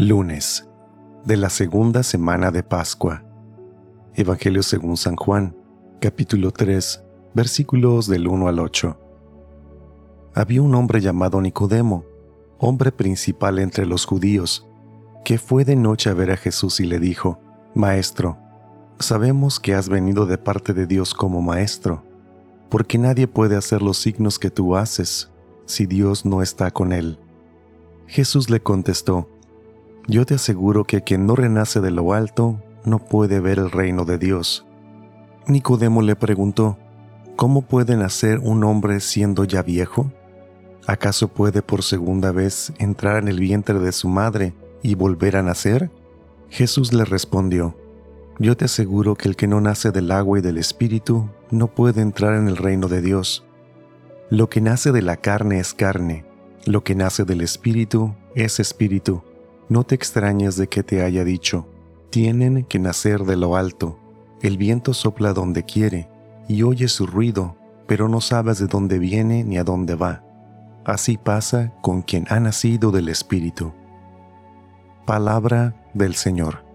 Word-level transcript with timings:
Lunes 0.00 0.66
de 1.26 1.36
la 1.36 1.50
segunda 1.50 2.02
semana 2.02 2.50
de 2.50 2.62
Pascua. 2.62 3.22
Evangelio 4.14 4.62
según 4.62 4.96
San 4.96 5.14
Juan, 5.14 5.54
capítulo 6.00 6.52
3, 6.52 7.04
versículos 7.34 8.06
del 8.06 8.26
1 8.26 8.48
al 8.48 8.60
8. 8.60 8.98
Había 10.34 10.62
un 10.62 10.74
hombre 10.74 11.02
llamado 11.02 11.42
Nicodemo, 11.42 12.06
hombre 12.56 12.92
principal 12.92 13.58
entre 13.58 13.84
los 13.84 14.06
judíos, 14.06 14.66
que 15.22 15.36
fue 15.36 15.66
de 15.66 15.76
noche 15.76 16.08
a 16.08 16.14
ver 16.14 16.30
a 16.30 16.38
Jesús 16.38 16.80
y 16.80 16.86
le 16.86 16.98
dijo, 16.98 17.38
Maestro, 17.74 18.38
sabemos 19.00 19.60
que 19.60 19.74
has 19.74 19.90
venido 19.90 20.24
de 20.24 20.38
parte 20.38 20.72
de 20.72 20.86
Dios 20.86 21.12
como 21.12 21.42
maestro, 21.42 22.02
porque 22.70 22.96
nadie 22.96 23.28
puede 23.28 23.54
hacer 23.54 23.82
los 23.82 23.98
signos 23.98 24.38
que 24.38 24.48
tú 24.48 24.76
haces 24.76 25.30
si 25.66 25.84
Dios 25.84 26.24
no 26.24 26.40
está 26.40 26.70
con 26.70 26.94
él. 26.94 27.18
Jesús 28.06 28.48
le 28.48 28.60
contestó, 28.60 29.28
yo 30.06 30.26
te 30.26 30.34
aseguro 30.34 30.84
que 30.84 31.02
quien 31.02 31.26
no 31.26 31.36
renace 31.36 31.80
de 31.80 31.90
lo 31.90 32.12
alto 32.12 32.60
no 32.84 32.98
puede 32.98 33.40
ver 33.40 33.58
el 33.58 33.70
reino 33.70 34.04
de 34.04 34.18
Dios. 34.18 34.66
Nicodemo 35.46 36.02
le 36.02 36.16
preguntó, 36.16 36.78
¿Cómo 37.36 37.62
puede 37.62 37.96
nacer 37.96 38.38
un 38.38 38.64
hombre 38.64 39.00
siendo 39.00 39.44
ya 39.44 39.62
viejo? 39.62 40.12
¿Acaso 40.86 41.28
puede 41.28 41.62
por 41.62 41.82
segunda 41.82 42.32
vez 42.32 42.72
entrar 42.78 43.22
en 43.22 43.28
el 43.28 43.40
vientre 43.40 43.78
de 43.78 43.92
su 43.92 44.08
madre 44.08 44.54
y 44.82 44.94
volver 44.94 45.36
a 45.36 45.42
nacer? 45.42 45.90
Jesús 46.48 46.92
le 46.92 47.04
respondió, 47.04 47.76
Yo 48.38 48.56
te 48.56 48.66
aseguro 48.66 49.14
que 49.14 49.28
el 49.28 49.36
que 49.36 49.46
no 49.46 49.60
nace 49.60 49.90
del 49.90 50.10
agua 50.10 50.38
y 50.38 50.42
del 50.42 50.58
espíritu 50.58 51.30
no 51.50 51.68
puede 51.68 52.02
entrar 52.02 52.34
en 52.34 52.48
el 52.48 52.56
reino 52.56 52.88
de 52.88 53.00
Dios. 53.00 53.44
Lo 54.30 54.48
que 54.48 54.60
nace 54.60 54.92
de 54.92 55.02
la 55.02 55.16
carne 55.16 55.60
es 55.60 55.74
carne, 55.74 56.24
lo 56.66 56.84
que 56.84 56.94
nace 56.94 57.24
del 57.24 57.40
espíritu 57.40 58.14
es 58.34 58.60
espíritu. 58.60 59.22
No 59.70 59.84
te 59.84 59.94
extrañes 59.94 60.56
de 60.56 60.68
que 60.68 60.82
te 60.82 61.00
haya 61.04 61.22
dicho, 61.22 61.68
tienen 62.10 62.64
que 62.64 62.80
nacer 62.80 63.22
de 63.22 63.36
lo 63.36 63.54
alto. 63.54 64.00
El 64.42 64.58
viento 64.58 64.94
sopla 64.94 65.32
donde 65.32 65.62
quiere 65.62 66.08
y 66.48 66.64
oyes 66.64 66.90
su 66.90 67.06
ruido, 67.06 67.54
pero 67.86 68.08
no 68.08 68.20
sabes 68.20 68.58
de 68.58 68.66
dónde 68.66 68.98
viene 68.98 69.44
ni 69.44 69.58
a 69.58 69.64
dónde 69.64 69.94
va. 69.94 70.24
Así 70.84 71.16
pasa 71.18 71.72
con 71.82 72.02
quien 72.02 72.26
ha 72.30 72.40
nacido 72.40 72.90
del 72.90 73.08
Espíritu. 73.08 73.72
Palabra 75.06 75.76
del 75.94 76.16
Señor. 76.16 76.69